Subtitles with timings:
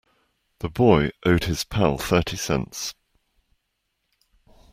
[0.61, 2.95] The boy owed his pal thirty cents.